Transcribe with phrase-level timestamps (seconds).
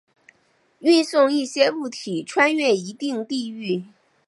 [0.79, 3.83] 运送一些物体穿越一定地域。